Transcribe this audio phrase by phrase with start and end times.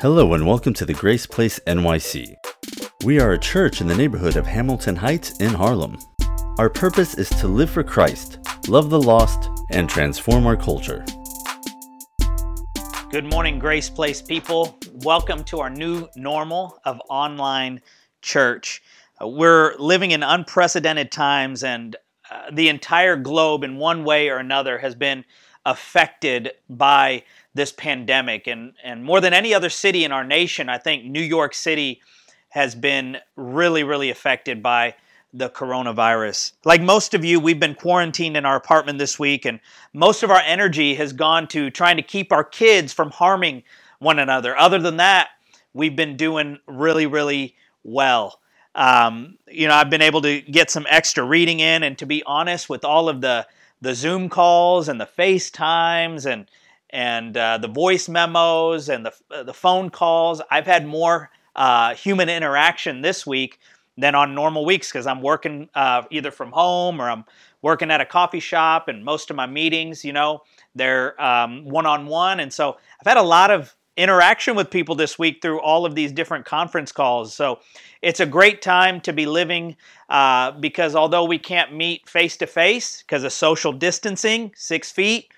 [0.00, 2.34] Hello and welcome to the Grace Place NYC.
[3.04, 5.98] We are a church in the neighborhood of Hamilton Heights in Harlem.
[6.56, 11.04] Our purpose is to live for Christ, love the lost, and transform our culture.
[13.10, 14.78] Good morning, Grace Place people.
[15.04, 17.82] Welcome to our new normal of online
[18.22, 18.82] church.
[19.20, 21.94] Uh, we're living in unprecedented times, and
[22.30, 25.26] uh, the entire globe, in one way or another, has been
[25.66, 27.22] affected by
[27.54, 28.46] this pandemic.
[28.46, 32.00] And, and more than any other city in our nation, I think New York City
[32.50, 34.94] has been really, really affected by
[35.32, 36.52] the coronavirus.
[36.64, 39.60] Like most of you, we've been quarantined in our apartment this week, and
[39.92, 43.62] most of our energy has gone to trying to keep our kids from harming
[44.00, 44.56] one another.
[44.56, 45.28] Other than that,
[45.72, 48.40] we've been doing really, really well.
[48.74, 52.22] Um, you know, I've been able to get some extra reading in, and to be
[52.24, 53.46] honest, with all of the
[53.82, 56.46] the Zoom calls and the FaceTimes and
[56.90, 60.40] and uh, the voice memos and the, uh, the phone calls.
[60.50, 63.58] I've had more uh, human interaction this week
[63.96, 67.24] than on normal weeks because I'm working uh, either from home or I'm
[67.62, 70.42] working at a coffee shop, and most of my meetings, you know,
[70.74, 72.40] they're one on one.
[72.40, 75.94] And so I've had a lot of interaction with people this week through all of
[75.94, 77.34] these different conference calls.
[77.34, 77.60] So
[78.00, 79.76] it's a great time to be living
[80.08, 85.30] uh, because although we can't meet face to face because of social distancing, six feet,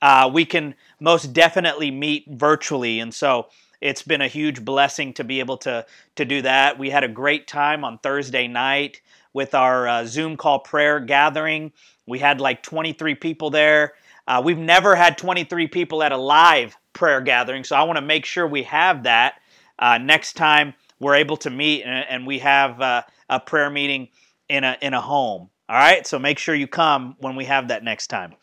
[0.00, 3.00] uh, we can most definitely meet virtually.
[3.00, 3.48] And so
[3.80, 5.84] it's been a huge blessing to be able to,
[6.16, 6.78] to do that.
[6.78, 9.00] We had a great time on Thursday night
[9.32, 11.72] with our uh, Zoom call prayer gathering.
[12.06, 13.92] We had like 23 people there.
[14.26, 18.02] Uh, we've never had 23 people at a live prayer gathering, so I want to
[18.02, 19.34] make sure we have that
[19.78, 24.08] uh, next time we're able to meet and, and we have uh, a prayer meeting
[24.48, 25.50] in a in a home.
[25.68, 28.34] All right, so make sure you come when we have that next time.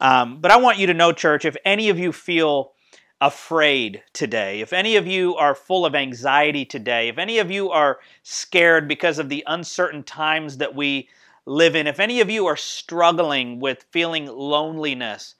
[0.00, 2.72] Um, but I want you to know, church, if any of you feel
[3.20, 7.70] afraid today, if any of you are full of anxiety today, if any of you
[7.70, 11.08] are scared because of the uncertain times that we
[11.46, 15.34] live in, if any of you are struggling with feeling loneliness,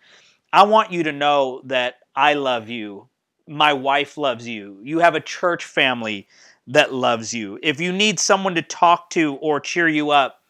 [0.52, 3.08] I want you to know that I love you.
[3.46, 4.80] My wife loves you.
[4.82, 6.28] You have a church family
[6.66, 7.58] that loves you.
[7.62, 10.42] If you need someone to talk to or cheer you up,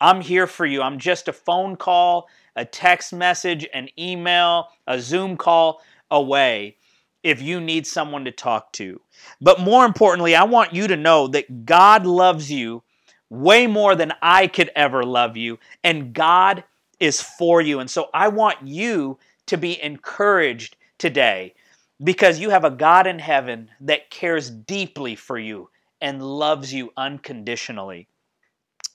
[0.00, 0.82] I'm here for you.
[0.82, 6.76] I'm just a phone call, a text message, an email, a Zoom call away
[7.22, 9.00] if you need someone to talk to.
[9.40, 12.82] But more importantly, I want you to know that God loves you
[13.28, 16.64] way more than I could ever love you, and God
[17.00, 17.80] is for you.
[17.80, 21.54] And so I want you to be encouraged today
[22.02, 25.68] because you have a God in heaven that cares deeply for you
[26.00, 28.08] and loves you unconditionally.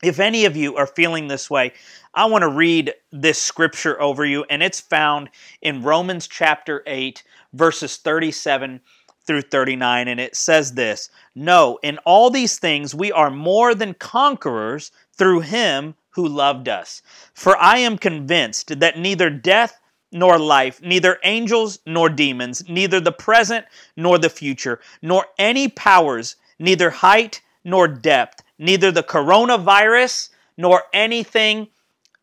[0.03, 1.73] If any of you are feeling this way,
[2.13, 5.29] I want to read this scripture over you, and it's found
[5.61, 7.23] in Romans chapter 8,
[7.53, 8.81] verses 37
[9.25, 13.93] through 39, and it says this No, in all these things we are more than
[13.93, 17.03] conquerors through him who loved us.
[17.33, 19.79] For I am convinced that neither death
[20.11, 26.35] nor life, neither angels nor demons, neither the present nor the future, nor any powers,
[26.59, 31.67] neither height nor depth, neither the coronavirus nor anything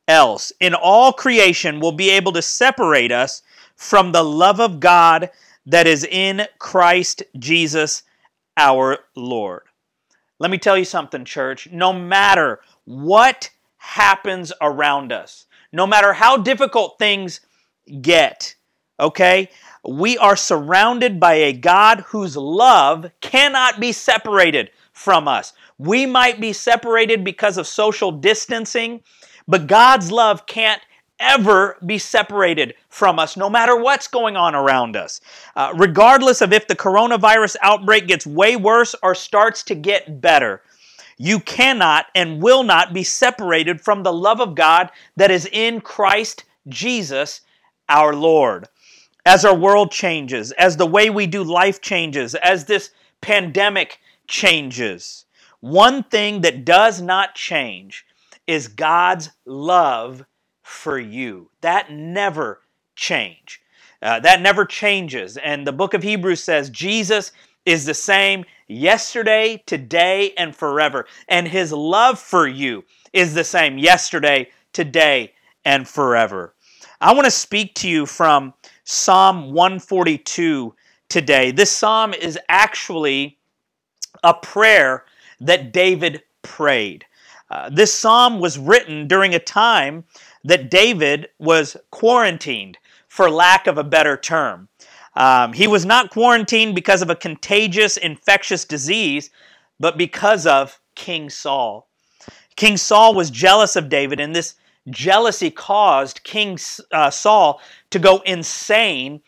[0.07, 3.43] else in all creation will be able to separate us
[3.75, 5.31] from the love of God
[5.67, 8.05] that is in Christ Jesus
[8.57, 9.63] our Lord.
[10.39, 11.69] Let me tell you something, church.
[11.73, 17.41] No matter what happens around us, no matter how difficult things
[18.01, 18.55] get.
[19.01, 19.51] Okay?
[19.85, 25.53] We are surrounded by a God whose love cannot be separated from us.
[25.79, 29.01] We might be separated because of social distancing,
[29.47, 30.83] but God's love can't
[31.21, 35.21] ever be separated from us, no matter what's going on around us.
[35.57, 40.63] Uh, regardless of if the coronavirus outbreak gets way worse or starts to get better,
[41.17, 45.81] you cannot and will not be separated from the love of God that is in
[45.81, 47.41] Christ Jesus
[47.89, 48.69] our Lord.
[49.27, 53.99] As our world changes, as the way we do life changes, as this pandemic
[54.29, 55.25] changes,
[55.61, 58.07] one thing that does not change
[58.47, 60.25] is God's love
[60.63, 61.51] for you.
[61.61, 62.61] That never
[62.95, 63.61] change.
[64.01, 65.37] Uh, that never changes.
[65.37, 67.33] And the book of Hebrews says Jesus
[67.67, 71.07] is the same yesterday, today, and forever.
[71.29, 75.35] And his love for you is the same yesterday, today,
[75.65, 76.55] and forever.
[77.01, 80.75] I want to speak to you from Psalm 142
[81.09, 81.51] today.
[81.51, 83.39] This psalm is actually
[84.23, 85.05] a prayer
[85.41, 87.05] that David prayed.
[87.51, 90.05] Uh, this psalm was written during a time
[90.45, 94.69] that David was quarantined, for lack of a better term.
[95.17, 99.31] Um, he was not quarantined because of a contagious, infectious disease,
[99.81, 101.89] but because of King Saul.
[102.57, 104.55] King Saul was jealous of David, and this
[104.91, 106.59] jealousy caused King
[106.93, 107.61] uh, Saul
[107.91, 109.21] to go insane.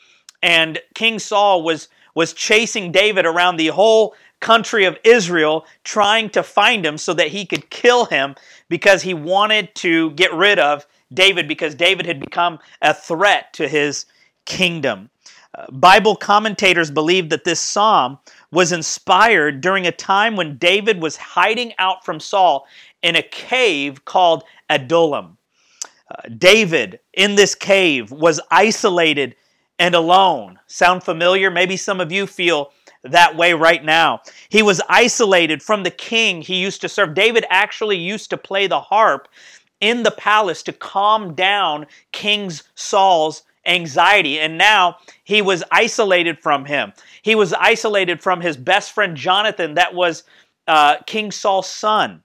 [0.42, 6.42] And King Saul was, was chasing David around the whole country of Israel, trying to
[6.42, 8.34] find him so that he could kill him
[8.68, 13.68] because he wanted to get rid of David because David had become a threat to
[13.68, 14.06] his
[14.46, 15.10] kingdom.
[15.56, 18.18] Uh, Bible commentators believe that this psalm
[18.52, 22.66] was inspired during a time when David was hiding out from Saul
[23.02, 25.38] in a cave called Adullam.
[26.08, 29.34] Uh, David in this cave was isolated
[29.78, 30.58] and alone.
[30.66, 31.50] Sound familiar?
[31.50, 32.72] Maybe some of you feel
[33.02, 34.20] that way right now.
[34.48, 37.14] He was isolated from the king he used to serve.
[37.14, 39.28] David actually used to play the harp
[39.80, 44.38] in the palace to calm down King Saul's anxiety.
[44.38, 46.92] And now he was isolated from him.
[47.22, 50.24] He was isolated from his best friend Jonathan, that was
[50.66, 52.22] uh, King Saul's son.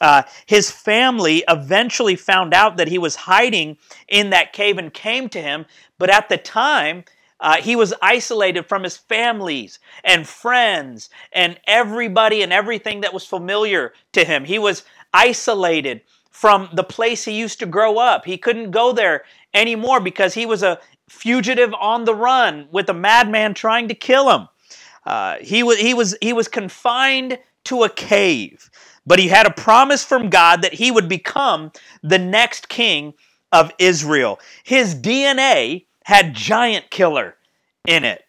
[0.00, 3.78] Uh, his family eventually found out that he was hiding
[4.08, 5.64] in that cave and came to him,
[5.98, 7.04] but at the time,
[7.40, 13.26] uh, he was isolated from his families and friends and everybody and everything that was
[13.26, 14.44] familiar to him.
[14.44, 18.24] He was isolated from the place he used to grow up.
[18.24, 19.24] He couldn't go there
[19.54, 20.78] anymore because he was a
[21.08, 24.48] fugitive on the run with a madman trying to kill him.
[25.04, 28.70] Uh, he, was, he, was, he was confined to a cave,
[29.06, 31.70] but he had a promise from God that he would become
[32.02, 33.14] the next king
[33.52, 34.40] of Israel.
[34.64, 37.34] His DNA had giant killer
[37.84, 38.22] in it.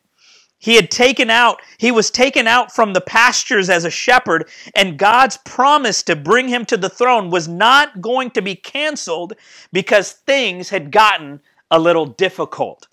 [0.57, 4.97] He had taken out, he was taken out from the pastures as a shepherd, and
[4.97, 9.33] God's promise to bring him to the throne was not going to be canceled
[9.71, 11.39] because things had gotten
[11.69, 12.87] a little difficult.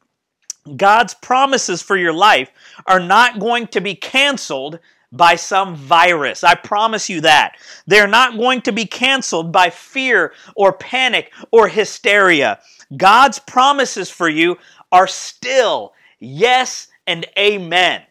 [0.76, 2.50] God's promises for your life
[2.86, 4.81] are not going to be canceled
[5.16, 6.44] by some virus.
[6.44, 7.56] I promise you that.
[7.87, 12.61] They're not going to be canceled by fear or panic or hysteria.
[12.96, 14.56] God's promises for you
[14.90, 18.02] are still yes and amen.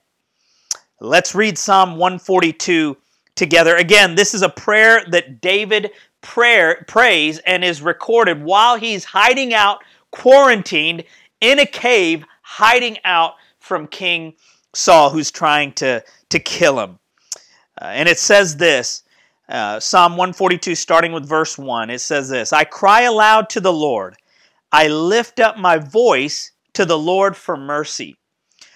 [1.00, 2.96] Let's read Psalm 142
[3.36, 3.76] together.
[3.76, 5.92] Again, this is a prayer that David
[6.22, 11.04] prayer, prays and is recorded while he's hiding out, quarantined
[11.42, 14.34] in a cave, hiding out from King
[14.74, 16.04] Saul, who's trying to,
[16.34, 17.00] to kill him.
[17.82, 19.04] Uh, and it says this
[19.50, 23.74] uh, Psalm 142, starting with verse 1, it says this I cry aloud to the
[23.74, 24.16] Lord,
[24.72, 28.18] I lift up my voice to the Lord for mercy.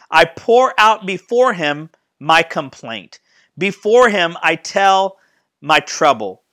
[0.10, 1.90] I pour out before him
[2.20, 3.20] my complaint.
[3.58, 5.18] Before him I tell
[5.60, 6.44] my trouble.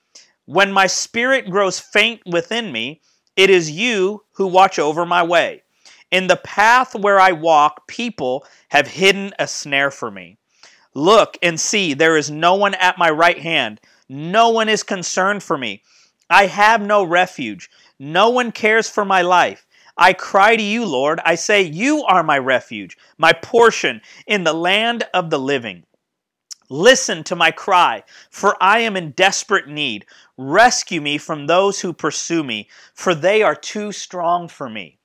[0.47, 3.01] When my spirit grows faint within me,
[3.37, 5.63] it is you who watch over my way.
[6.11, 10.39] In the path where I walk, people have hidden a snare for me.
[10.95, 13.81] Look and see, there is no one at my right hand.
[14.09, 15.83] No one is concerned for me.
[16.31, 17.69] I have no refuge.
[17.99, 19.67] No one cares for my life.
[19.97, 21.21] I cry to you, Lord.
[21.25, 25.85] I say, You are my refuge, my portion in the land of the living.
[26.71, 30.07] Listen to my cry, for I am in desperate need.
[30.37, 34.99] Rescue me from those who pursue me, for they are too strong for me.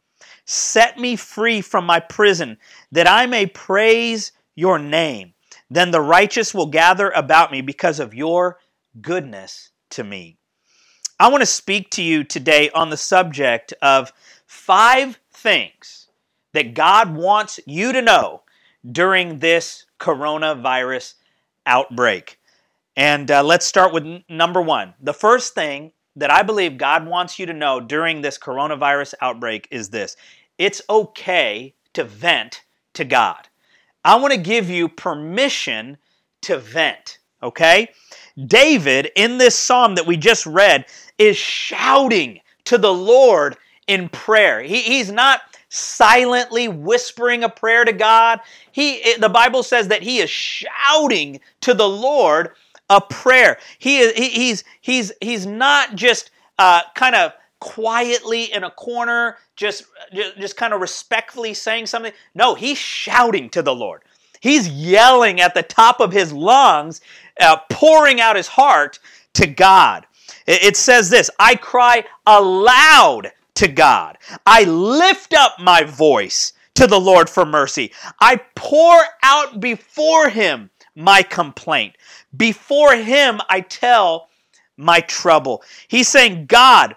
[0.45, 2.57] Set me free from my prison,
[2.91, 5.33] that I may praise your name.
[5.69, 8.59] Then the righteous will gather about me because of your
[9.01, 10.37] goodness to me.
[11.19, 14.13] I want to speak to you today on the subject of
[14.47, 16.07] five things
[16.53, 18.43] that God wants you to know
[18.89, 21.15] during this coronavirus
[21.65, 22.39] outbreak.
[22.95, 24.93] And uh, let's start with n- number one.
[25.01, 29.67] The first thing that I believe God wants you to know during this coronavirus outbreak
[29.71, 30.15] is this
[30.57, 33.48] it's okay to vent to God.
[34.03, 35.97] I want to give you permission
[36.41, 37.89] to vent, okay?
[38.47, 40.85] David, in this psalm that we just read,
[41.17, 44.61] is shouting to the Lord in prayer.
[44.61, 48.39] He, he's not silently whispering a prayer to God.
[48.71, 52.51] He, the Bible says that he is shouting to the Lord
[52.89, 53.59] a prayer.
[53.77, 59.37] He is, he, he's, he's, he's not just uh, kind of quietly in a corner,
[59.55, 62.13] just, just, just kind of respectfully saying something.
[62.33, 64.01] No, he's shouting to the Lord.
[64.39, 67.01] He's yelling at the top of his lungs,
[67.39, 68.99] uh, pouring out his heart
[69.33, 70.05] to God.
[70.47, 74.17] It, it says this I cry aloud to God.
[74.45, 77.91] I lift up my voice to the Lord for mercy.
[78.21, 81.95] I pour out before him my complaint.
[82.37, 84.29] Before him I tell
[84.77, 85.61] my trouble.
[85.89, 86.95] He's saying, God,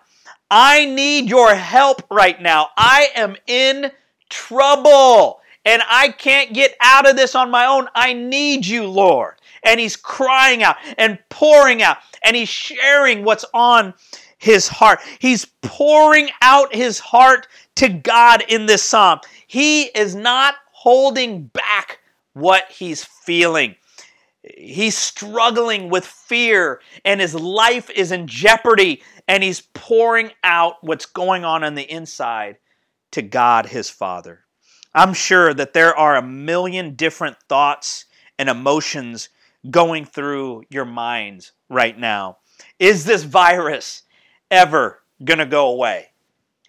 [0.55, 2.69] I need your help right now.
[2.77, 3.91] I am in
[4.29, 5.41] trouble.
[5.65, 7.89] and I can't get out of this on my own.
[7.95, 9.35] I need you, Lord.
[9.63, 13.95] And he's crying out and pouring out and he's sharing what's on
[14.37, 14.99] his heart.
[15.21, 19.21] He's pouring out his heart to God in this psalm.
[19.47, 22.01] He is not holding back
[22.35, 23.77] what he's feeling.
[24.43, 31.07] He's struggling with fear and his life is in jeopardy and he's pouring out what's
[31.07, 32.57] going on on the inside
[33.13, 34.45] to God his Father.
[34.95, 38.07] I'm sure that there are a million different thoughts
[38.39, 39.29] and emotions
[39.71, 42.39] going through your minds right now.
[42.79, 44.03] Is this virus
[44.51, 46.09] ever going to go away?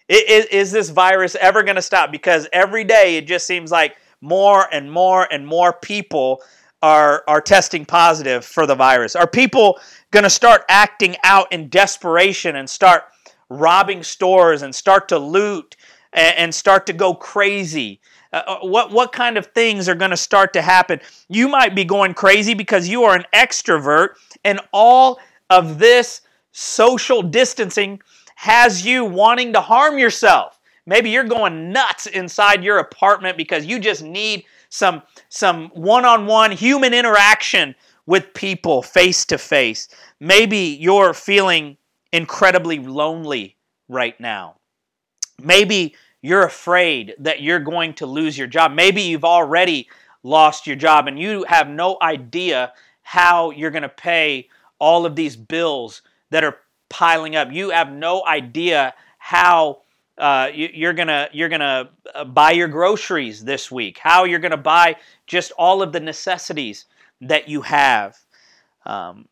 [0.08, 2.12] Is, is this virus ever going to stop?
[2.12, 6.42] Because every day it just seems like more and more and more people
[6.84, 9.16] are, are testing positive for the virus.
[9.16, 13.04] Are people going to start acting out in desperation and start
[13.48, 15.76] robbing stores and start to loot
[16.12, 18.02] and, and start to go crazy?
[18.34, 21.00] Uh, uh what what kind of things are going to start to happen?
[21.30, 26.20] You might be going crazy because you are an extrovert, and all of this
[26.52, 28.02] social distancing
[28.34, 30.60] has you wanting to harm yourself.
[30.84, 36.92] Maybe you're going nuts inside your apartment because you just need some some one-on-one human
[36.92, 37.76] interaction
[38.06, 39.88] with people face to face.
[40.18, 41.76] Maybe you're feeling
[42.12, 43.56] incredibly lonely
[43.88, 44.56] right now.
[45.40, 48.72] Maybe you're afraid that you're going to lose your job.
[48.72, 49.88] Maybe you've already
[50.24, 54.48] lost your job and you have no idea how you're going to pay
[54.80, 57.52] all of these bills that are piling up.
[57.52, 59.82] You have no idea how
[60.18, 63.98] uh, you, are gonna you're gonna uh, buy your groceries this week.
[63.98, 66.86] How you're gonna buy just all of the necessities
[67.20, 68.16] that you have.
[68.86, 69.28] Um,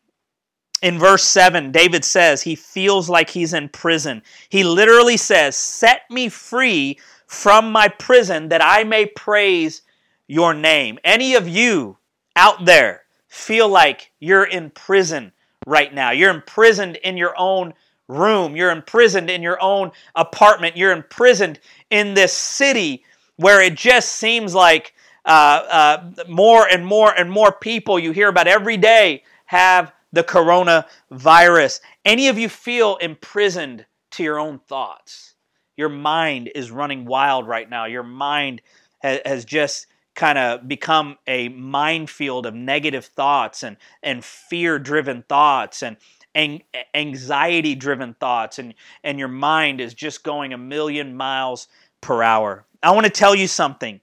[0.81, 4.21] in verse 7, David says he feels like he's in prison.
[4.49, 9.83] He literally says, Set me free from my prison that I may praise
[10.27, 10.99] your name.
[11.05, 11.97] Any of you
[12.35, 15.31] out there feel like you're in prison
[15.65, 16.11] right now.
[16.11, 17.73] You're imprisoned in your own
[18.07, 18.55] room.
[18.55, 20.77] You're imprisoned in your own apartment.
[20.77, 23.03] You're imprisoned in this city
[23.37, 24.93] where it just seems like
[25.25, 25.29] uh,
[25.69, 31.79] uh, more and more and more people you hear about every day have the coronavirus.
[32.05, 35.35] Any of you feel imprisoned to your own thoughts?
[35.77, 37.85] Your mind is running wild right now.
[37.85, 38.61] Your mind
[39.01, 45.81] has just kind of become a minefield of negative thoughts and, and fear driven thoughts
[45.81, 45.97] and,
[46.35, 48.73] anxiety driven thoughts and,
[49.03, 51.67] and your mind is just going a million miles
[52.01, 52.65] per hour.
[52.81, 54.01] I want to tell you something.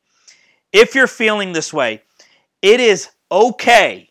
[0.72, 2.02] If you're feeling this way,
[2.62, 4.10] it is okay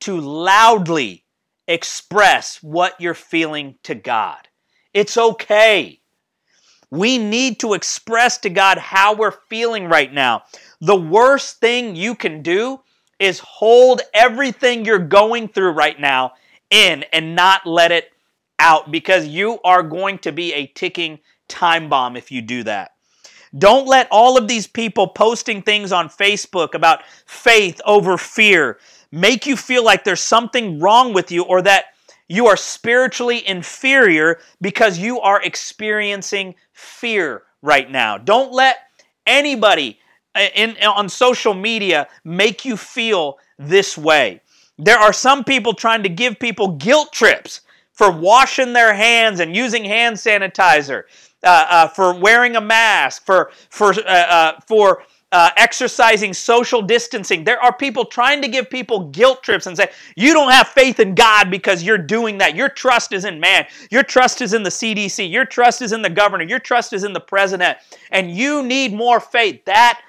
[0.00, 1.24] to loudly
[1.66, 4.48] express what you're feeling to God.
[4.92, 6.00] It's okay.
[6.90, 10.44] We need to express to God how we're feeling right now.
[10.80, 12.80] The worst thing you can do
[13.18, 16.32] is hold everything you're going through right now
[16.76, 18.12] in and not let it
[18.58, 21.18] out because you are going to be a ticking
[21.48, 22.92] time bomb if you do that.
[23.56, 28.78] Don't let all of these people posting things on Facebook about faith over fear
[29.10, 31.86] make you feel like there's something wrong with you or that
[32.28, 38.18] you are spiritually inferior because you are experiencing fear right now.
[38.18, 38.76] Don't let
[39.26, 39.98] anybody
[40.34, 44.42] uh, in, on social media make you feel this way.
[44.78, 49.56] There are some people trying to give people guilt trips for washing their hands and
[49.56, 51.04] using hand sanitizer,
[51.42, 55.02] uh, uh, for wearing a mask, for for uh, uh for
[55.32, 57.44] uh, exercising social distancing.
[57.44, 61.00] There are people trying to give people guilt trips and say, you don't have faith
[61.00, 62.54] in God because you're doing that.
[62.54, 63.66] Your trust is in man.
[63.90, 65.30] Your trust is in the CDC.
[65.30, 66.44] Your trust is in the governor.
[66.44, 67.76] Your trust is in the president.
[68.12, 69.64] And you need more faith.
[69.64, 70.00] That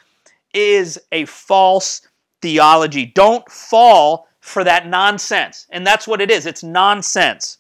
[0.54, 2.08] is a false
[2.42, 3.08] theology.
[3.08, 5.68] Don't fall for that nonsense.
[5.70, 7.58] And that's what it is it's nonsense.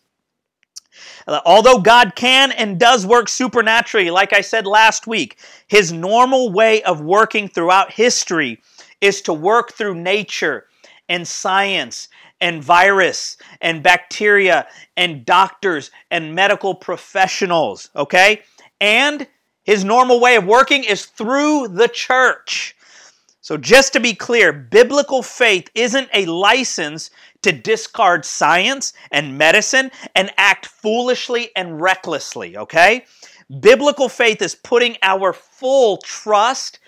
[1.27, 6.51] Uh, although God can and does work supernaturally, like I said last week, his normal
[6.51, 8.61] way of working throughout history
[9.01, 10.65] is to work through nature
[11.09, 12.07] and science
[12.39, 18.41] and virus and bacteria and doctors and medical professionals, okay?
[18.79, 19.27] And
[19.63, 22.76] his normal way of working is through the church.
[23.47, 27.11] So, just to be clear, biblical faith isn't a license
[27.43, 33.05] to discard science and medicine and act foolishly and recklessly, okay?
[33.61, 36.79] Biblical faith is putting our full trust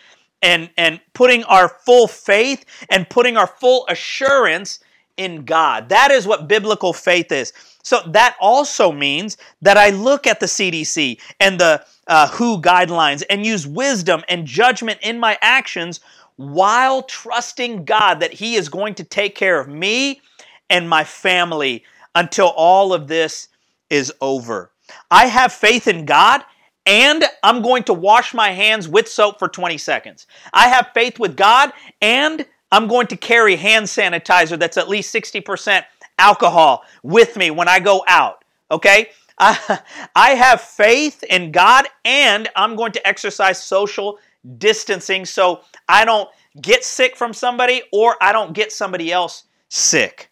[0.41, 4.81] and, and putting our full faith and putting our full assurance
[5.15, 5.87] in God.
[5.87, 7.53] That is what biblical faith is.
[7.83, 13.23] So that also means that I look at the CDC and the uh, WHO guidelines
[13.29, 16.01] and use wisdom and judgment in my actions
[16.39, 20.21] while trusting God that He is going to take care of me
[20.69, 21.83] and my family
[22.15, 23.49] until all of this
[23.89, 24.71] is over.
[25.11, 26.45] I have faith in God
[26.85, 30.27] and I'm going to wash my hands with soap for 20 seconds.
[30.53, 35.13] I have faith with God and I'm going to carry hand sanitizer that's at least
[35.13, 35.83] 60%
[36.17, 38.45] alcohol with me when I go out.
[38.71, 39.09] Okay?
[39.39, 44.19] I, have faith in God and I'm going to exercise social
[44.57, 46.29] distancing so I don't
[46.61, 50.29] get sick from somebody or I don't get somebody else sick.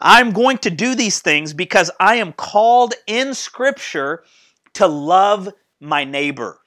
[0.00, 4.24] I'm going to do these things because I am called in Scripture
[4.74, 5.48] to love
[5.80, 6.60] my neighbor.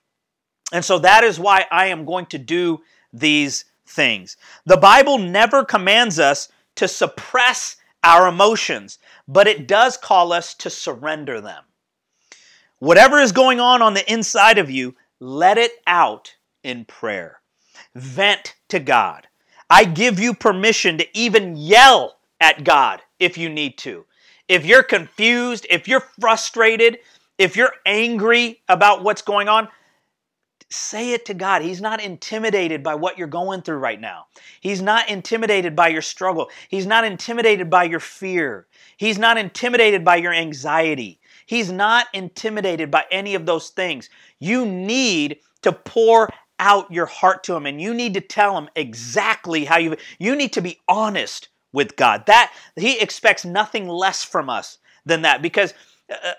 [0.71, 2.81] And so that is why I am going to do
[3.13, 4.37] these things.
[4.65, 10.69] The Bible never commands us to suppress our emotions, but it does call us to
[10.69, 11.63] surrender them.
[12.79, 16.35] Whatever is going on on the inside of you, let it out
[16.67, 17.39] in prayer.
[17.95, 19.27] Vent to God.
[19.69, 24.05] I give you permission to even yell at God if you need to.
[24.47, 26.99] If you're confused, if you're frustrated,
[27.37, 29.67] if you're angry about what's going on,
[30.69, 31.61] say it to God.
[31.61, 34.27] He's not intimidated by what you're going through right now.
[34.59, 36.49] He's not intimidated by your struggle.
[36.67, 38.67] He's not intimidated by your fear.
[38.97, 41.19] He's not intimidated by your anxiety.
[41.45, 44.09] He's not intimidated by any of those things.
[44.39, 48.69] You need to pour out your heart to him and you need to tell him
[48.75, 52.25] exactly how you you need to be honest with God.
[52.25, 55.73] That he expects nothing less from us than that because
[56.09, 56.31] uh,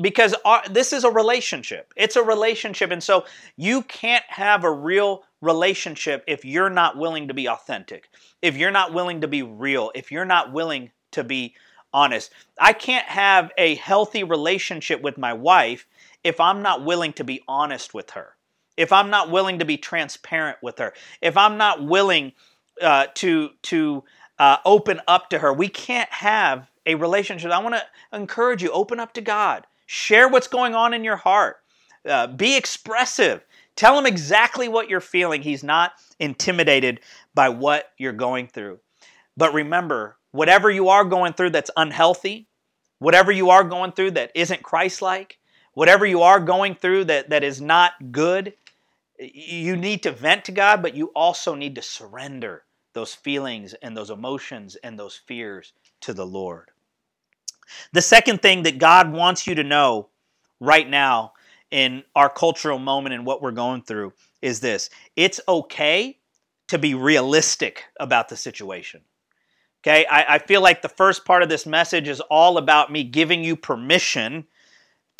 [0.00, 1.92] because our, this is a relationship.
[1.94, 2.90] It's a relationship.
[2.90, 8.08] And so you can't have a real relationship if you're not willing to be authentic,
[8.40, 11.54] if you're not willing to be real, if you're not willing to be
[11.92, 12.32] honest.
[12.58, 15.86] I can't have a healthy relationship with my wife
[16.22, 18.36] if I'm not willing to be honest with her,
[18.80, 22.32] if I'm not willing to be transparent with her, if I'm not willing
[22.80, 24.04] uh, to, to
[24.38, 25.52] uh, open up to her.
[25.52, 27.50] We can't have a relationship.
[27.50, 29.66] I want to encourage you open up to God.
[29.84, 31.58] Share what's going on in your heart.
[32.08, 33.44] Uh, be expressive.
[33.76, 35.42] Tell him exactly what you're feeling.
[35.42, 37.00] He's not intimidated
[37.34, 38.80] by what you're going through.
[39.36, 42.48] But remember, whatever you are going through that's unhealthy,
[42.98, 45.38] whatever you are going through that isn't Christ like,
[45.74, 48.54] whatever you are going through that, that is not good,
[49.20, 53.96] you need to vent to God, but you also need to surrender those feelings and
[53.96, 56.70] those emotions and those fears to the Lord.
[57.92, 60.08] The second thing that God wants you to know
[60.58, 61.32] right now
[61.70, 66.18] in our cultural moment and what we're going through is this it's okay
[66.68, 69.02] to be realistic about the situation.
[69.82, 73.02] Okay, I, I, feel like the first part of this message is all about me
[73.02, 74.46] giving you permission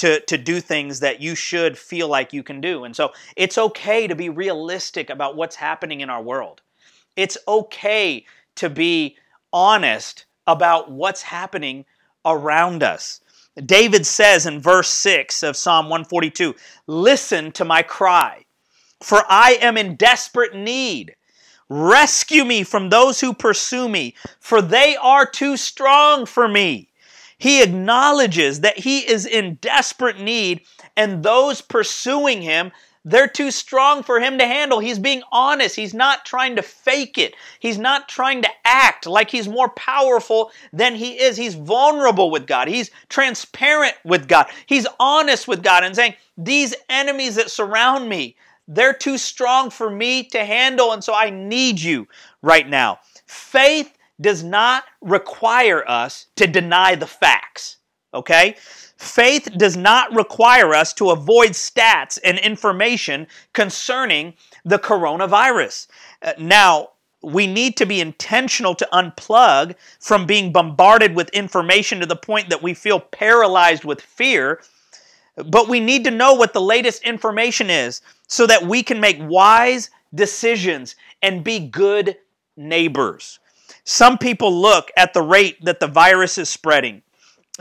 [0.01, 2.85] to, to do things that you should feel like you can do.
[2.85, 6.63] And so it's okay to be realistic about what's happening in our world.
[7.17, 8.25] It's okay
[8.57, 9.17] to be
[9.53, 11.85] honest about what's happening
[12.25, 13.21] around us.
[13.67, 16.55] David says in verse 6 of Psalm 142
[16.87, 18.47] Listen to my cry,
[19.03, 21.15] for I am in desperate need.
[21.69, 26.90] Rescue me from those who pursue me, for they are too strong for me.
[27.41, 30.61] He acknowledges that he is in desperate need,
[30.95, 32.71] and those pursuing him
[33.03, 34.79] they're too strong for him to handle.
[34.79, 35.75] He's being honest.
[35.75, 37.35] He's not trying to fake it.
[37.59, 41.39] He's not trying to act like he's more powerful than he is.
[41.39, 42.69] He's vulnerable with God.
[42.69, 44.49] He's transparent with God.
[44.67, 48.37] He's honest with God and saying, These enemies that surround me,
[48.69, 50.93] they're too strong for me to handle.
[50.93, 52.07] And so I need you
[52.43, 52.99] right now.
[53.25, 57.77] Faith does not require us to deny the facts,
[58.13, 58.57] okay?
[58.97, 65.87] Faith does not require us to avoid stats and information concerning the coronavirus.
[66.21, 66.91] Uh, now,
[67.23, 72.49] we need to be intentional to unplug from being bombarded with information to the point
[72.51, 74.61] that we feel paralyzed with fear.
[75.37, 79.19] But we need to know what the latest information is so that we can make
[79.21, 82.17] wise decisions and be good
[82.57, 83.40] neighbors.
[83.91, 87.03] Some people look at the rate that the virus is spreading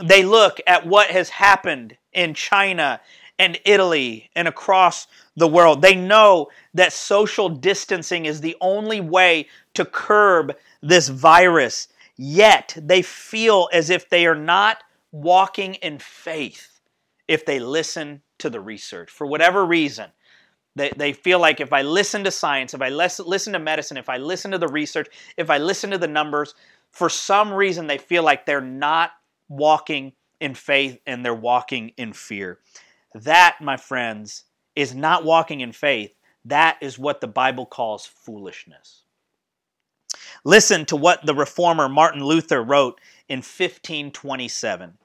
[0.02, 3.00] they look at what has happened in China
[3.38, 5.82] and Italy and across the world.
[5.82, 11.88] They know that social distancing is the only way to curb this virus.
[12.16, 16.80] Yet they feel as if they are not walking in faith
[17.28, 19.10] if they listen to the research.
[19.10, 20.10] For whatever reason,
[20.76, 24.08] they, they feel like if I listen to science, if I listen to medicine, if
[24.08, 26.54] I listen to the research, if I listen to the numbers,
[26.90, 29.12] for some reason they feel like they're not
[29.48, 32.58] walking in faith and they're walking in fear.
[33.14, 34.44] That, my friends,
[34.76, 36.14] is not walking in faith.
[36.44, 39.02] That is what the Bible calls foolishness.
[40.44, 44.96] Listen to what the reformer Martin Luther wrote in 1527.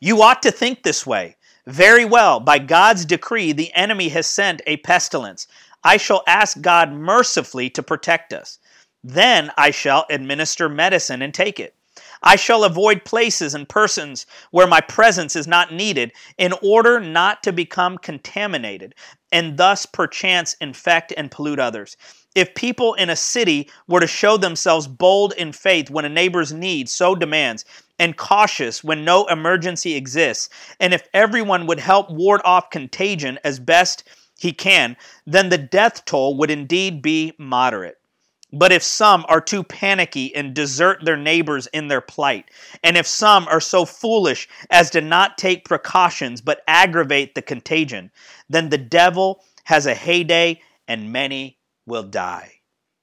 [0.00, 1.36] You ought to think this way.
[1.66, 5.46] Very well, by God's decree, the enemy has sent a pestilence.
[5.82, 8.58] I shall ask God mercifully to protect us.
[9.02, 11.74] Then I shall administer medicine and take it.
[12.22, 17.42] I shall avoid places and persons where my presence is not needed in order not
[17.42, 18.94] to become contaminated
[19.30, 21.96] and thus perchance infect and pollute others.
[22.34, 26.52] If people in a city were to show themselves bold in faith when a neighbor's
[26.52, 27.64] need so demands,
[27.98, 30.48] and cautious when no emergency exists,
[30.80, 34.04] and if everyone would help ward off contagion as best
[34.38, 37.98] he can, then the death toll would indeed be moderate.
[38.52, 42.50] But if some are too panicky and desert their neighbors in their plight,
[42.84, 48.12] and if some are so foolish as to not take precautions but aggravate the contagion,
[48.48, 52.52] then the devil has a heyday and many will die.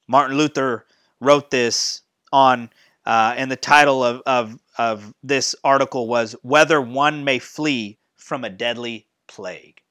[0.08, 0.86] Martin Luther
[1.20, 2.02] wrote this
[2.32, 2.70] on,
[3.06, 8.44] uh, and the title of, of, of this article was Whether One May Flee from
[8.44, 9.82] a Deadly Plague.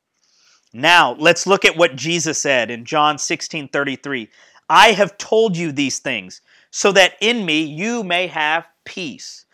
[0.72, 4.28] Now, let's look at what Jesus said in John 16 33.
[4.68, 9.46] I have told you these things so that in me you may have peace.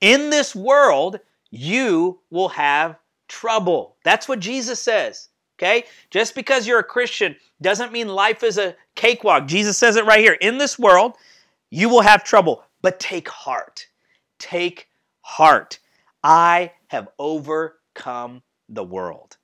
[0.00, 1.18] In this world,
[1.50, 2.96] you will have
[3.28, 3.96] trouble.
[4.04, 5.28] That's what Jesus says.
[5.58, 5.84] Okay?
[6.10, 9.46] Just because you're a Christian doesn't mean life is a cakewalk.
[9.46, 10.36] Jesus says it right here.
[10.40, 11.14] In this world,
[11.70, 13.86] you will have trouble, but take heart.
[14.38, 14.88] Take
[15.22, 15.78] heart.
[16.22, 19.36] I have overcome the world.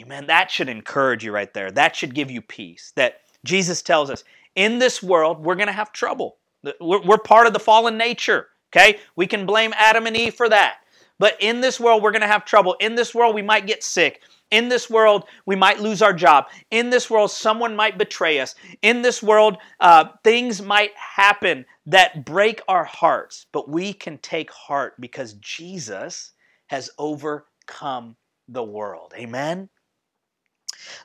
[0.00, 0.26] Amen.
[0.26, 1.70] That should encourage you right there.
[1.70, 2.92] That should give you peace.
[2.96, 6.36] That Jesus tells us in this world, we're going to have trouble.
[6.80, 8.98] We're, part of the fallen nature, okay?
[9.14, 10.78] We can blame Adam and Eve for that.
[11.18, 12.76] But in this world, we're going to have trouble.
[12.80, 14.22] In this world, we might get sick.
[14.50, 16.46] In this world, we might lose our job.
[16.70, 18.54] In this world, someone might betray us.
[18.82, 23.46] In this world, uh, things might happen that break our hearts.
[23.52, 26.32] But we can take heart because Jesus
[26.66, 28.16] has overcome
[28.48, 29.14] the world.
[29.16, 29.68] Amen?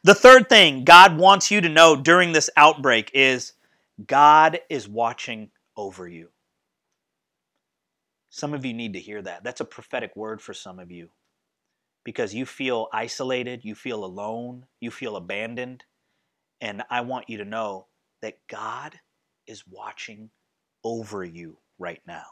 [0.03, 3.53] The third thing God wants you to know during this outbreak is
[4.05, 6.29] God is watching over you.
[8.31, 9.43] Some of you need to hear that.
[9.43, 11.09] That's a prophetic word for some of you
[12.05, 15.83] because you feel isolated, you feel alone, you feel abandoned.
[16.61, 17.87] And I want you to know
[18.21, 18.97] that God
[19.47, 20.29] is watching
[20.83, 22.23] over you right now.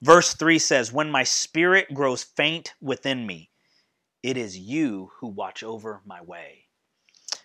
[0.00, 3.50] Verse 3 says, When my spirit grows faint within me,
[4.22, 6.64] it is you who watch over my way.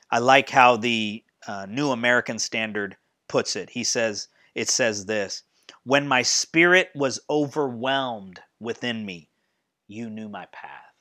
[0.09, 2.95] I like how the uh, New American Standard
[3.27, 3.69] puts it.
[3.69, 5.43] He says, it says this
[5.83, 9.29] When my spirit was overwhelmed within me,
[9.87, 10.93] you knew my path.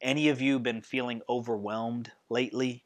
[0.00, 2.84] Any of you been feeling overwhelmed lately?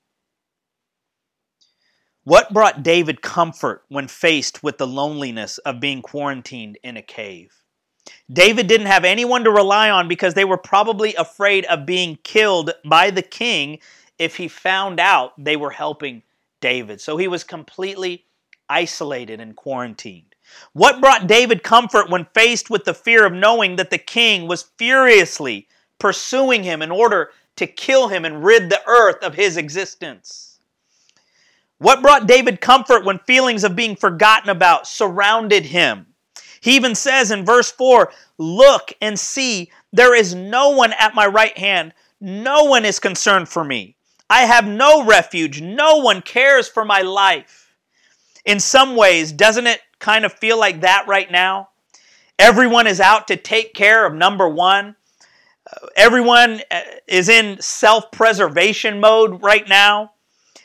[2.22, 7.62] What brought David comfort when faced with the loneliness of being quarantined in a cave?
[8.31, 12.72] David didn't have anyone to rely on because they were probably afraid of being killed
[12.85, 13.78] by the king
[14.18, 16.22] if he found out they were helping
[16.61, 17.00] David.
[17.00, 18.26] So he was completely
[18.68, 20.27] isolated and quarantined.
[20.72, 24.70] What brought David comfort when faced with the fear of knowing that the king was
[24.76, 30.61] furiously pursuing him in order to kill him and rid the earth of his existence?
[31.78, 36.06] What brought David comfort when feelings of being forgotten about surrounded him?
[36.61, 41.26] He even says in verse 4 Look and see, there is no one at my
[41.26, 43.96] right hand, no one is concerned for me.
[44.30, 45.61] I have no refuge.
[45.61, 47.74] No one cares for my life.
[48.44, 51.70] In some ways, doesn't it kind of feel like that right now?
[52.38, 54.94] Everyone is out to take care of number one.
[55.70, 60.12] Uh, everyone uh, is in self preservation mode right now.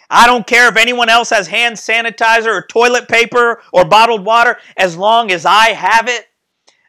[0.10, 4.58] I don't care if anyone else has hand sanitizer or toilet paper or bottled water
[4.78, 6.28] as long as I have it.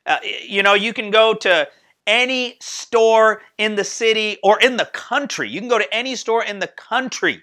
[0.04, 1.66] Uh, you know, you can go to
[2.06, 5.48] any store in the city or in the country.
[5.48, 7.42] You can go to any store in the country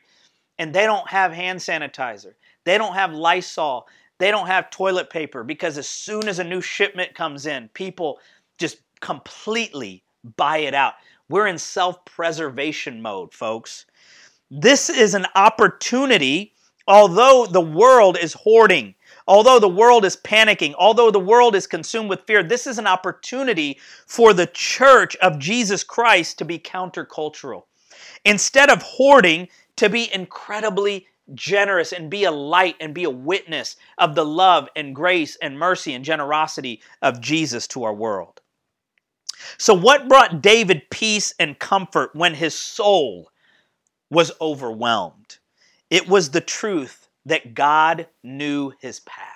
[0.60, 2.34] and they don't have hand sanitizer.
[2.64, 3.88] They don't have Lysol.
[4.22, 8.20] They don't have toilet paper because as soon as a new shipment comes in, people
[8.60, 10.04] just completely
[10.38, 10.94] buy it out.
[11.28, 13.88] We're in self preservation mode, folks.
[14.52, 16.54] This is an opportunity,
[16.88, 18.94] although the world is hoarding
[19.28, 22.88] Although the world is panicking, although the world is consumed with fear, this is an
[22.88, 27.64] opportunity for the church of Jesus Christ to be countercultural.
[28.26, 33.76] Instead of hoarding, to be incredibly generous and be a light and be a witness
[33.98, 38.42] of the love and grace and mercy and generosity of Jesus to our world.
[39.58, 43.32] So, what brought David peace and comfort when his soul
[44.10, 45.40] was overwhelmed?
[45.90, 49.28] It was the truth that God knew his path.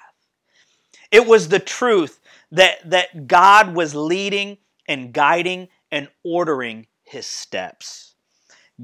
[1.11, 2.19] It was the truth
[2.51, 8.15] that, that God was leading and guiding and ordering his steps.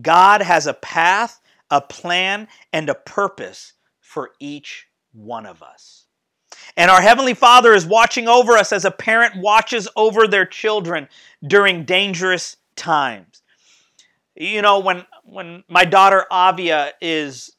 [0.01, 1.40] God has a path
[1.71, 6.05] a plan, and a purpose for each one of us.
[6.77, 11.07] And our Heavenly Father is watching over us as a parent watches over their children
[11.45, 13.41] during dangerous times.
[14.35, 17.53] You know, when, when my daughter Avia is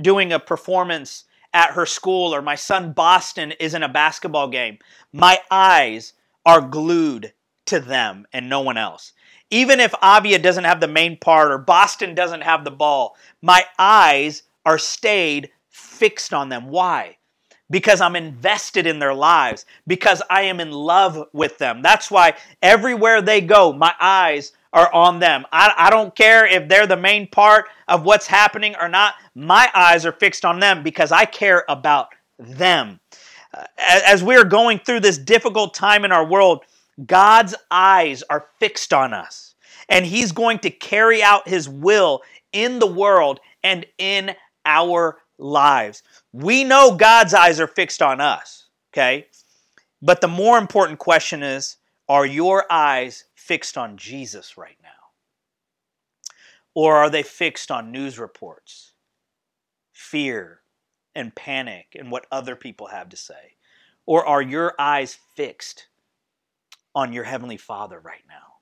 [0.00, 4.78] doing a performance at her school or my son Boston is in a basketball game,
[5.12, 6.12] my eyes
[6.44, 7.32] are glued
[7.66, 9.12] to them and no one else.
[9.54, 13.64] Even if Avia doesn't have the main part or Boston doesn't have the ball, my
[13.78, 16.66] eyes are stayed fixed on them.
[16.66, 17.18] Why?
[17.70, 21.82] Because I'm invested in their lives, because I am in love with them.
[21.82, 25.46] That's why everywhere they go, my eyes are on them.
[25.52, 29.14] I, I don't care if they're the main part of what's happening or not.
[29.36, 32.08] My eyes are fixed on them because I care about
[32.40, 32.98] them.
[33.56, 36.64] Uh, as we are going through this difficult time in our world,
[37.06, 39.43] God's eyes are fixed on us,
[39.88, 46.02] and He's going to carry out His will in the world and in our lives.
[46.32, 49.26] We know God's eyes are fixed on us, okay?
[50.00, 51.76] But the more important question is
[52.08, 54.88] are your eyes fixed on Jesus right now?
[56.74, 58.92] Or are they fixed on news reports,
[59.92, 60.60] fear,
[61.14, 63.54] and panic, and what other people have to say?
[64.06, 65.86] Or are your eyes fixed
[66.94, 68.53] on your Heavenly Father right now.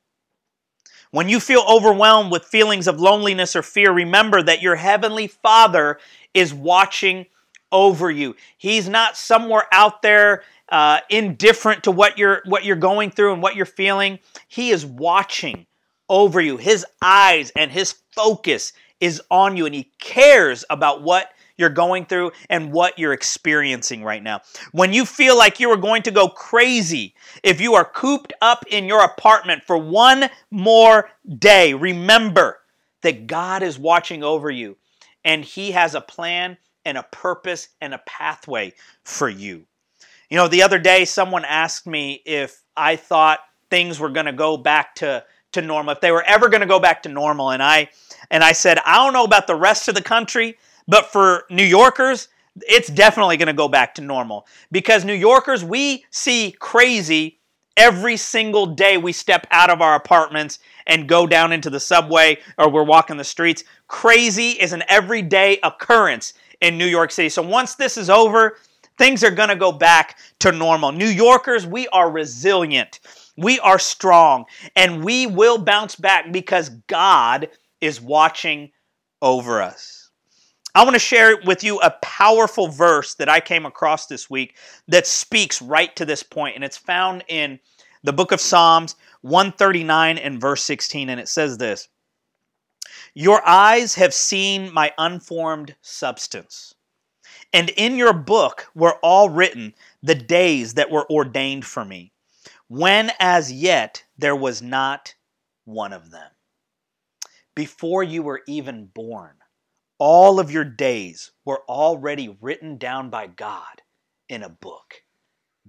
[1.12, 5.98] When you feel overwhelmed with feelings of loneliness or fear, remember that your Heavenly Father
[6.33, 7.27] is watching
[7.70, 8.35] over you.
[8.57, 13.42] He's not somewhere out there uh, indifferent to what you're what you're going through and
[13.42, 14.20] what you're feeling.
[14.48, 15.66] He is watching
[16.09, 16.57] over you.
[16.57, 22.06] His eyes and his focus is on you, and he cares about what you're going
[22.06, 24.40] through and what you're experiencing right now.
[24.72, 28.64] When you feel like you are going to go crazy, if you are cooped up
[28.68, 32.60] in your apartment for one more day, remember
[33.02, 34.76] that God is watching over you
[35.24, 38.72] and He has a plan and a purpose and a pathway
[39.04, 39.64] for you.
[40.30, 44.32] You know, the other day someone asked me if I thought things were going to
[44.32, 47.50] go back to to normal, if they were ever going to go back to normal
[47.50, 47.90] and I
[48.30, 51.64] and I said, I don't know about the rest of the country, but for New
[51.64, 52.28] Yorkers,
[52.68, 57.40] it's definitely going to go back to normal because New Yorkers, we see crazy
[57.76, 62.38] every single day we step out of our apartments and go down into the subway
[62.58, 63.64] or we're walking the streets.
[63.88, 67.28] Crazy is an everyday occurrence in New York City.
[67.28, 68.58] So once this is over,
[68.98, 70.92] things are going to go back to normal.
[70.92, 73.00] New Yorkers, we are resilient.
[73.36, 74.44] We are strong
[74.76, 77.48] and we will bounce back because God
[77.80, 78.70] is watching
[79.22, 80.01] over us.
[80.74, 84.56] I want to share with you a powerful verse that I came across this week
[84.88, 87.61] that speaks right to this point, and it's found in
[88.02, 91.88] the book of Psalms 139 and verse 16, and it says this
[93.12, 96.74] Your eyes have seen my unformed substance,
[97.52, 102.12] and in your book were all written the days that were ordained for me,
[102.68, 105.14] when as yet there was not
[105.66, 106.30] one of them.
[107.54, 109.35] Before you were even born,
[109.98, 113.83] all of your days were already written down by God
[114.28, 115.02] in a book.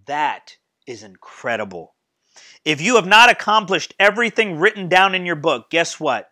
[0.05, 0.57] That
[0.87, 1.93] is incredible.
[2.65, 6.31] If you have not accomplished everything written down in your book, guess what?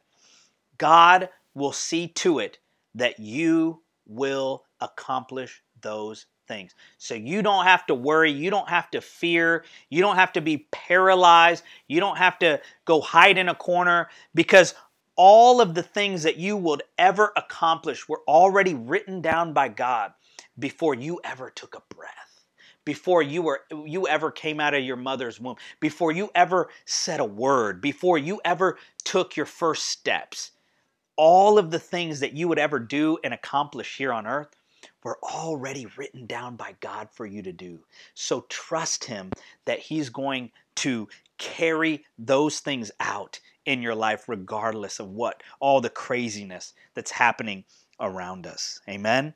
[0.78, 2.58] God will see to it
[2.96, 6.76] that you will accomplish those things.
[6.98, 10.42] So you don't have to worry, you don't have to fear, you don't have to
[10.42, 14.74] be paralyzed, you don't have to go hide in a corner because
[15.24, 20.14] all of the things that you would ever accomplish were already written down by God
[20.58, 22.44] before you ever took a breath
[22.86, 27.20] before you were you ever came out of your mother's womb before you ever said
[27.20, 30.54] a word before you ever took your first steps
[31.16, 34.56] all of the things that you would ever do and accomplish here on earth
[35.04, 37.80] were already written down by God for you to do.
[38.16, 39.32] So trust Him
[39.66, 41.08] that He's going to
[41.38, 47.64] carry those things out in your life, regardless of what all the craziness that's happening
[48.00, 48.80] around us.
[48.90, 49.34] Amen.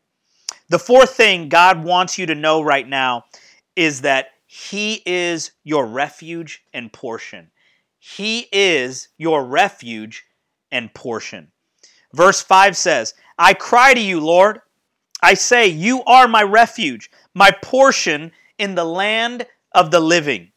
[0.70, 3.26] The fourth thing God wants you to know right now
[3.76, 7.52] is that He is your refuge and portion.
[8.00, 10.26] He is your refuge
[10.72, 11.52] and portion.
[12.14, 14.62] Verse 5 says, I cry to you, Lord.
[15.22, 20.52] I say, You are my refuge, my portion in the land of the living.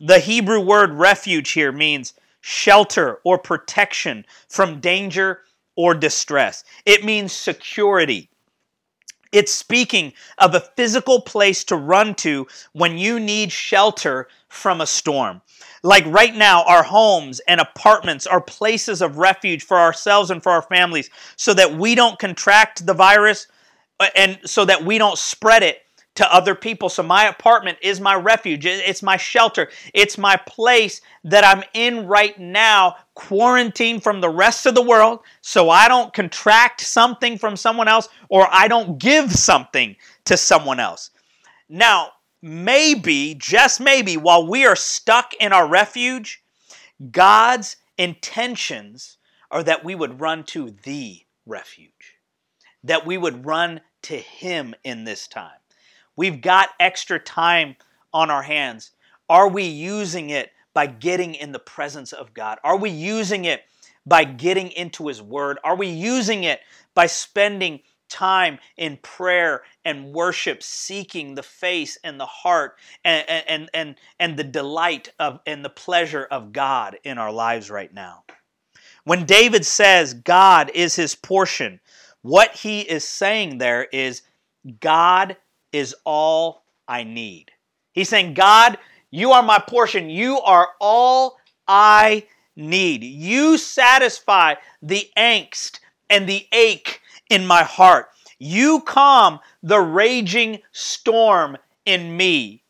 [0.00, 5.40] The Hebrew word refuge here means shelter or protection from danger
[5.76, 6.64] or distress.
[6.84, 8.30] It means security.
[9.30, 14.86] It's speaking of a physical place to run to when you need shelter from a
[14.86, 15.42] storm.
[15.82, 20.50] Like right now, our homes and apartments are places of refuge for ourselves and for
[20.50, 23.46] our families so that we don't contract the virus
[24.00, 25.82] uh, and so that we don't spread it
[26.18, 26.88] to other people.
[26.88, 28.66] So my apartment is my refuge.
[28.66, 29.70] It's my shelter.
[29.94, 35.20] It's my place that I'm in right now, quarantined from the rest of the world,
[35.42, 40.80] so I don't contract something from someone else or I don't give something to someone
[40.80, 41.10] else.
[41.68, 42.08] Now,
[42.42, 46.42] maybe, just maybe, while we are stuck in our refuge,
[47.12, 49.18] God's intentions
[49.52, 52.18] are that we would run to the refuge,
[52.82, 55.57] that we would run to Him in this time.
[56.18, 57.76] We've got extra time
[58.12, 58.90] on our hands.
[59.28, 62.58] Are we using it by getting in the presence of God?
[62.64, 63.62] Are we using it
[64.04, 65.60] by getting into His Word?
[65.62, 66.58] Are we using it
[66.92, 73.70] by spending time in prayer and worship, seeking the face and the heart and, and,
[73.72, 78.24] and, and the delight of and the pleasure of God in our lives right now?
[79.04, 81.78] When David says God is his portion,
[82.22, 84.22] what he is saying there is
[84.80, 85.36] God
[85.72, 87.50] is all I need.
[87.92, 88.78] He's saying, God,
[89.10, 90.10] you are my portion.
[90.10, 92.26] You are all I
[92.56, 93.02] need.
[93.02, 97.00] You satisfy the angst and the ache
[97.30, 98.08] in my heart.
[98.38, 102.62] You calm the raging storm in me.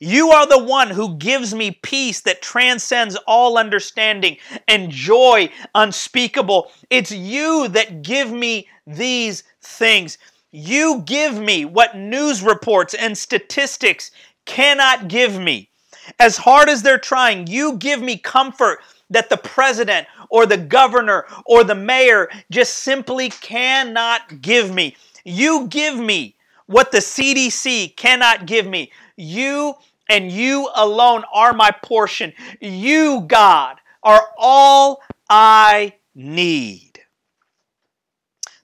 [0.00, 4.36] You are the one who gives me peace that transcends all understanding
[4.66, 6.72] and joy unspeakable.
[6.90, 10.18] It's you that give me these things.
[10.52, 14.10] You give me what news reports and statistics
[14.44, 15.70] cannot give me.
[16.18, 21.26] As hard as they're trying, you give me comfort that the president or the governor
[21.46, 24.94] or the mayor just simply cannot give me.
[25.24, 26.36] You give me
[26.66, 28.92] what the CDC cannot give me.
[29.16, 29.74] You
[30.08, 32.32] and you alone are my portion.
[32.60, 36.91] You, God, are all I need.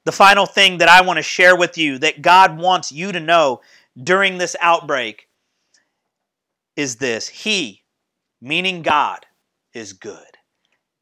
[0.08, 3.20] The final thing that I want to share with you that God wants you to
[3.20, 3.60] know
[4.02, 5.28] during this outbreak
[6.76, 7.82] is this He,
[8.40, 9.26] meaning God,
[9.74, 10.38] is good.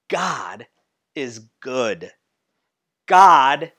[0.08, 0.66] God
[1.14, 2.10] is good.
[3.06, 3.70] God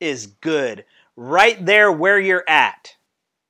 [0.00, 0.84] is good.
[1.16, 2.94] Right there where you're at,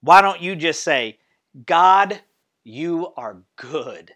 [0.03, 1.19] why don't you just say,
[1.67, 2.21] God,
[2.63, 4.13] you are good.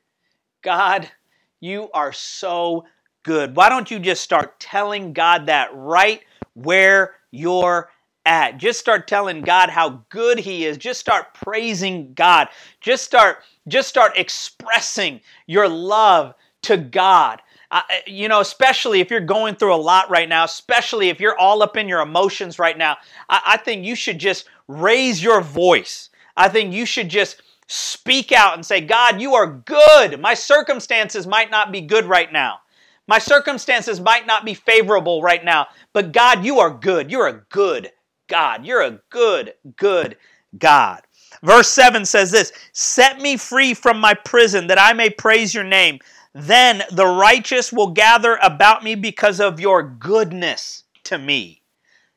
[0.62, 1.10] God,
[1.58, 2.84] you are so
[3.26, 3.56] good.
[3.56, 6.22] Why don't you just start telling God that right
[6.54, 7.90] where you're
[8.24, 8.56] at.
[8.56, 10.78] Just start telling God how good he is.
[10.78, 12.48] Just start praising God.
[12.80, 17.42] Just start just start expressing your love to God.
[17.72, 21.36] Uh, you know, especially if you're going through a lot right now, especially if you're
[21.36, 22.96] all up in your emotions right now,
[23.28, 26.10] I, I think you should just raise your voice.
[26.36, 30.20] I think you should just speak out and say, God, you are good.
[30.20, 32.60] My circumstances might not be good right now.
[33.08, 37.10] My circumstances might not be favorable right now, but God, you are good.
[37.10, 37.90] You're a good
[38.28, 38.66] God.
[38.66, 40.16] You're a good, good
[40.58, 41.02] God.
[41.42, 45.64] Verse 7 says this Set me free from my prison that I may praise your
[45.64, 46.00] name.
[46.34, 51.62] Then the righteous will gather about me because of your goodness to me.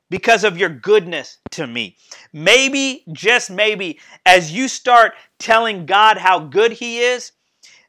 [0.09, 1.95] Because of your goodness to me.
[2.33, 7.31] Maybe, just maybe, as you start telling God how good He is,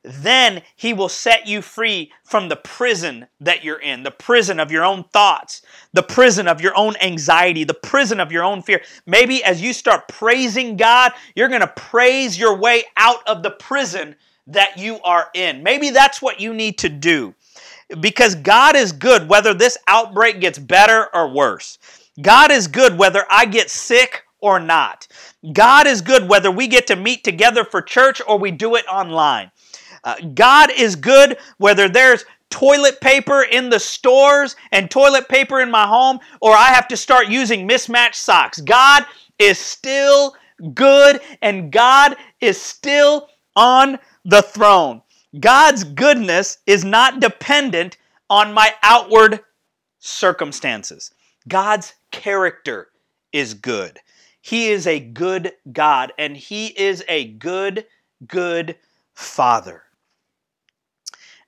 [0.02, 4.72] then he will set you free from the prison that you're in, the prison of
[4.72, 8.80] your own thoughts, the prison of your own anxiety, the prison of your own fear.
[9.06, 13.50] Maybe as you start praising God, you're going to praise your way out of the
[13.50, 15.62] prison that you are in.
[15.62, 17.34] Maybe that's what you need to do
[18.00, 21.78] because God is good whether this outbreak gets better or worse.
[22.20, 25.06] God is good whether I get sick or not.
[25.52, 28.86] God is good whether we get to meet together for church or we do it
[28.86, 29.50] online.
[30.04, 35.70] Uh, God is good whether there's toilet paper in the stores and toilet paper in
[35.70, 38.61] my home, or I have to start using mismatched socks.
[38.61, 39.05] God
[39.38, 40.34] is still
[40.74, 45.03] good and God is still on the throne.
[45.38, 47.96] God's goodness is not dependent
[48.28, 49.40] on my outward
[50.01, 51.12] circumstances.
[51.48, 52.88] God's character
[53.32, 53.98] is good.
[54.42, 57.86] He is a good God and He is a good,
[58.26, 58.76] good
[59.14, 59.84] Father.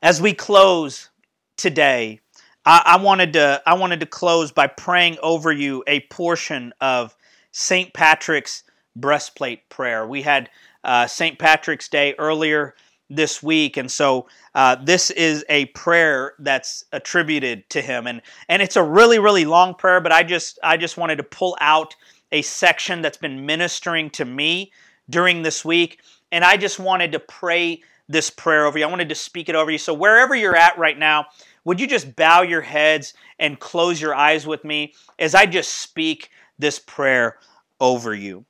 [0.02, 1.10] As we close
[1.56, 2.20] today,
[2.66, 7.16] I, I wanted to I wanted to close by praying over you a portion of
[7.52, 7.94] St.
[7.94, 8.64] Patrick's
[8.96, 10.04] breastplate prayer.
[10.04, 10.50] We had
[10.82, 11.38] uh, St.
[11.38, 12.74] Patrick's Day earlier
[13.10, 14.26] this week, and so
[14.56, 19.44] uh, this is a prayer that's attributed to him, and and it's a really really
[19.44, 20.00] long prayer.
[20.00, 21.94] But I just I just wanted to pull out
[22.32, 24.72] a section that's been ministering to me
[25.08, 26.00] during this week,
[26.32, 27.82] and I just wanted to pray
[28.12, 28.84] this prayer over you.
[28.84, 29.78] I wanted to speak it over you.
[29.78, 31.26] So wherever you're at right now,
[31.64, 35.76] would you just bow your heads and close your eyes with me as I just
[35.76, 37.38] speak this prayer
[37.80, 38.44] over you?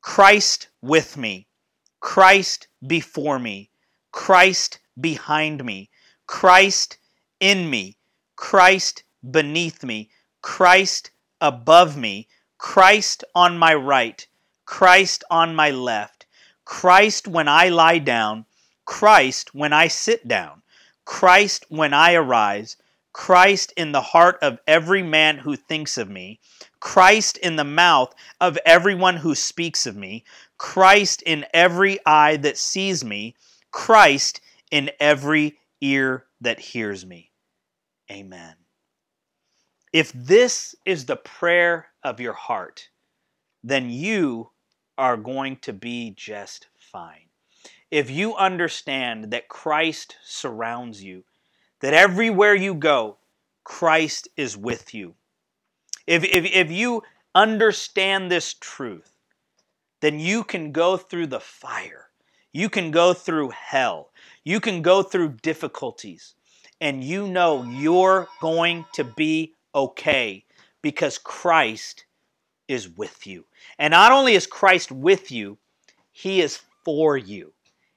[0.00, 1.46] Christ with me,
[2.00, 3.70] Christ before me,
[4.12, 5.88] Christ behind me,
[6.26, 6.98] Christ
[7.40, 7.96] in me,
[8.36, 10.10] Christ beneath me,
[10.42, 11.10] Christ
[11.40, 14.26] above me, Christ on my right,
[14.66, 16.26] Christ on my left,
[16.64, 18.46] Christ when I lie down,
[18.84, 20.62] Christ when I sit down,
[21.04, 22.76] Christ when I arise,
[23.12, 26.40] Christ in the heart of every man who thinks of me,
[26.80, 30.24] Christ in the mouth of everyone who speaks of me,
[30.58, 33.36] Christ in every eye that sees me,
[33.70, 37.30] Christ in every ear that hears me.
[38.10, 38.56] Amen.
[39.92, 42.88] If this is the prayer of your heart,
[43.62, 44.50] then you
[44.98, 47.28] are going to be just fine.
[47.94, 51.22] If you understand that Christ surrounds you,
[51.78, 53.18] that everywhere you go,
[53.62, 55.14] Christ is with you,
[56.04, 57.04] if, if, if you
[57.36, 59.12] understand this truth,
[60.00, 62.08] then you can go through the fire.
[62.50, 64.10] You can go through hell.
[64.42, 66.34] You can go through difficulties.
[66.80, 70.44] And you know you're going to be okay
[70.82, 72.06] because Christ
[72.66, 73.44] is with you.
[73.78, 75.58] And not only is Christ with you,
[76.10, 77.52] He is for you.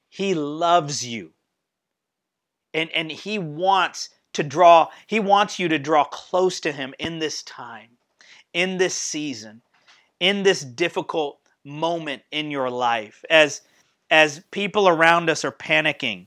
[0.10, 1.32] He loves you.
[2.74, 7.20] And, and He wants to draw, He wants you to draw close to Him in
[7.20, 7.97] this time
[8.58, 9.62] in this season,
[10.20, 13.62] in this difficult moment in your life, as,
[14.10, 16.26] as people around us are panicking,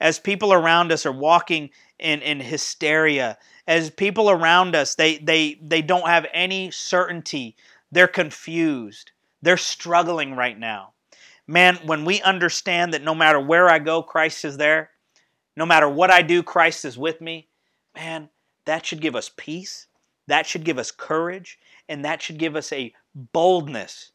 [0.00, 1.70] as people around us are walking
[2.00, 7.54] in, in hysteria, as people around us, they, they, they don't have any certainty,
[7.92, 10.94] they're confused, they're struggling right now.
[11.48, 14.90] Man, when we understand that no matter where I go, Christ is there,
[15.56, 17.48] no matter what I do, Christ is with me,
[17.96, 18.28] man,
[18.66, 19.86] that should give us peace.
[20.28, 24.12] That should give us courage and that should give us a boldness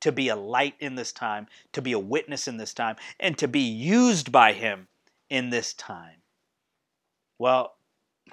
[0.00, 3.36] to be a light in this time, to be a witness in this time, and
[3.36, 4.88] to be used by Him
[5.28, 6.22] in this time.
[7.38, 7.74] Well,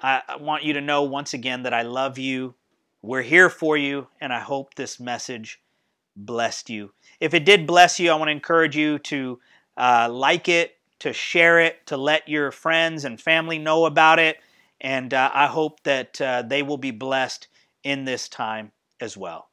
[0.00, 2.54] I, want you to know once again that I love you.
[3.02, 5.60] We're here for you, and I hope this message
[6.18, 6.92] blessed you.
[7.20, 9.40] If it did bless you, I want to encourage you to
[9.76, 14.38] uh, like it, to share it, to let your friends and family know about it.
[14.80, 17.48] And uh, I hope that uh, they will be blessed
[17.82, 19.48] in this time as well.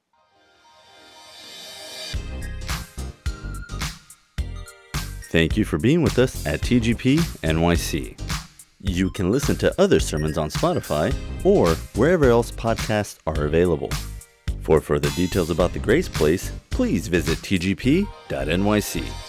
[5.31, 8.19] Thank you for being with us at TGP NYC.
[8.79, 11.13] You can listen to other sermons on Spotify
[11.43, 13.89] or wherever else podcasts are available.
[14.65, 19.24] For further details about the Grace Place, please visit tgp.nyc.